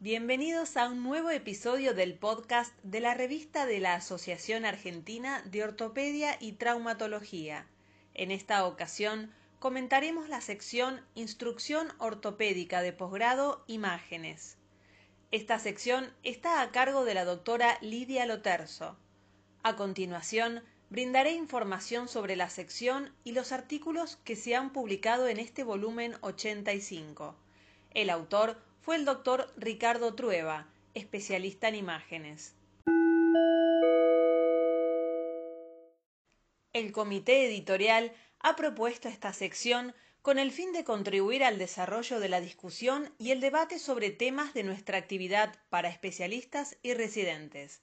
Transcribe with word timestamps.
Bienvenidos 0.00 0.76
a 0.76 0.88
un 0.88 1.02
nuevo 1.02 1.30
episodio 1.30 1.94
del 1.94 2.14
podcast 2.14 2.76
de 2.82 3.00
la 3.00 3.14
revista 3.14 3.64
de 3.64 3.80
la 3.80 3.94
Asociación 3.94 4.66
Argentina 4.66 5.40
de 5.46 5.62
Ortopedia 5.62 6.36
y 6.40 6.52
Traumatología. 6.52 7.66
En 8.12 8.30
esta 8.30 8.66
ocasión 8.66 9.32
comentaremos 9.60 10.28
la 10.28 10.42
sección 10.42 11.00
Instrucción 11.14 11.88
Ortopédica 11.98 12.82
de 12.82 12.92
Posgrado 12.92 13.64
Imágenes. 13.66 14.58
Esta 15.30 15.58
sección 15.58 16.12
está 16.22 16.60
a 16.60 16.70
cargo 16.70 17.06
de 17.06 17.14
la 17.14 17.24
doctora 17.24 17.78
Lidia 17.80 18.26
Loterzo. 18.26 18.98
A 19.62 19.76
continuación, 19.76 20.62
brindaré 20.90 21.32
información 21.32 22.08
sobre 22.08 22.36
la 22.36 22.50
sección 22.50 23.14
y 23.24 23.32
los 23.32 23.52
artículos 23.52 24.16
que 24.24 24.36
se 24.36 24.54
han 24.54 24.70
publicado 24.72 25.28
en 25.28 25.38
este 25.38 25.64
volumen 25.64 26.16
85. 26.20 27.36
El 27.92 28.10
autor 28.10 28.58
fue 28.84 28.96
el 28.96 29.06
doctor 29.06 29.50
Ricardo 29.56 30.14
Trueba, 30.14 30.68
especialista 30.92 31.68
en 31.68 31.76
imágenes. 31.76 32.54
El 36.74 36.92
comité 36.92 37.46
editorial 37.46 38.12
ha 38.40 38.56
propuesto 38.56 39.08
esta 39.08 39.32
sección 39.32 39.94
con 40.20 40.38
el 40.38 40.50
fin 40.50 40.72
de 40.72 40.84
contribuir 40.84 41.44
al 41.44 41.56
desarrollo 41.56 42.20
de 42.20 42.28
la 42.28 42.42
discusión 42.42 43.14
y 43.16 43.30
el 43.30 43.40
debate 43.40 43.78
sobre 43.78 44.10
temas 44.10 44.52
de 44.52 44.64
nuestra 44.64 44.98
actividad 44.98 45.54
para 45.70 45.88
especialistas 45.88 46.76
y 46.82 46.92
residentes. 46.92 47.80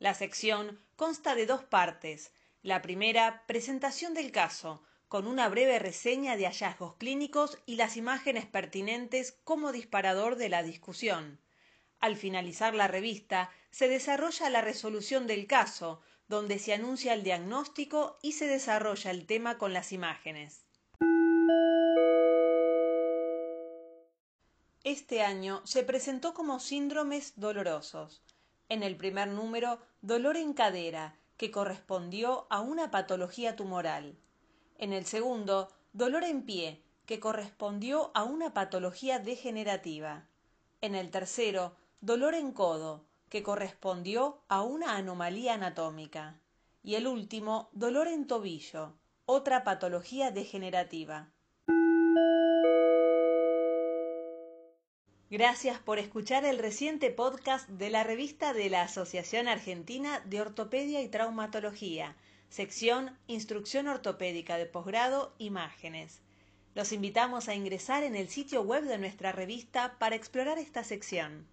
La 0.00 0.14
sección 0.14 0.80
consta 0.96 1.36
de 1.36 1.46
dos 1.46 1.62
partes. 1.62 2.32
La 2.62 2.82
primera, 2.82 3.44
presentación 3.46 4.14
del 4.14 4.32
caso, 4.32 4.82
con 5.08 5.26
una 5.26 5.48
breve 5.48 5.78
reseña 5.78 6.36
de 6.36 6.46
hallazgos 6.46 6.94
clínicos 6.96 7.58
y 7.66 7.76
las 7.76 7.96
imágenes 7.96 8.46
pertinentes 8.46 9.38
como 9.44 9.72
disparador 9.72 10.36
de 10.36 10.48
la 10.48 10.62
discusión. 10.62 11.38
Al 12.00 12.16
finalizar 12.16 12.74
la 12.74 12.88
revista, 12.88 13.50
se 13.70 13.88
desarrolla 13.88 14.50
la 14.50 14.60
resolución 14.60 15.26
del 15.26 15.46
caso, 15.46 16.02
donde 16.28 16.58
se 16.58 16.72
anuncia 16.72 17.14
el 17.14 17.22
diagnóstico 17.22 18.18
y 18.22 18.32
se 18.32 18.46
desarrolla 18.46 19.10
el 19.10 19.26
tema 19.26 19.58
con 19.58 19.72
las 19.72 19.92
imágenes. 19.92 20.64
Este 24.84 25.22
año 25.22 25.62
se 25.64 25.82
presentó 25.82 26.34
como 26.34 26.60
síndromes 26.60 27.32
dolorosos. 27.36 28.22
En 28.68 28.82
el 28.82 28.96
primer 28.96 29.28
número, 29.28 29.80
dolor 30.02 30.36
en 30.36 30.52
cadera, 30.52 31.16
que 31.36 31.50
correspondió 31.50 32.46
a 32.50 32.60
una 32.60 32.90
patología 32.90 33.56
tumoral. 33.56 34.18
En 34.76 34.92
el 34.92 35.06
segundo, 35.06 35.70
dolor 35.92 36.24
en 36.24 36.42
pie, 36.42 36.82
que 37.06 37.20
correspondió 37.20 38.10
a 38.14 38.24
una 38.24 38.54
patología 38.54 39.18
degenerativa. 39.18 40.26
En 40.80 40.94
el 40.94 41.10
tercero, 41.10 41.76
dolor 42.00 42.34
en 42.34 42.52
codo, 42.52 43.04
que 43.28 43.42
correspondió 43.42 44.42
a 44.48 44.62
una 44.62 44.96
anomalía 44.96 45.54
anatómica. 45.54 46.38
Y 46.82 46.96
el 46.96 47.06
último, 47.06 47.68
dolor 47.72 48.08
en 48.08 48.26
tobillo, 48.26 48.94
otra 49.26 49.64
patología 49.64 50.30
degenerativa. 50.30 51.30
Gracias 55.30 55.78
por 55.78 55.98
escuchar 55.98 56.44
el 56.44 56.58
reciente 56.58 57.10
podcast 57.10 57.68
de 57.68 57.90
la 57.90 58.04
revista 58.04 58.52
de 58.52 58.70
la 58.70 58.82
Asociación 58.82 59.48
Argentina 59.48 60.20
de 60.26 60.40
Ortopedia 60.40 61.00
y 61.00 61.08
Traumatología 61.08 62.16
sección 62.54 63.18
Instrucción 63.26 63.88
Ortopédica 63.88 64.56
de 64.58 64.66
Posgrado 64.66 65.34
Imágenes. 65.38 66.20
Los 66.76 66.92
invitamos 66.92 67.48
a 67.48 67.56
ingresar 67.56 68.04
en 68.04 68.14
el 68.14 68.28
sitio 68.28 68.62
web 68.62 68.84
de 68.84 68.96
nuestra 68.96 69.32
revista 69.32 69.96
para 69.98 70.14
explorar 70.14 70.58
esta 70.58 70.84
sección. 70.84 71.48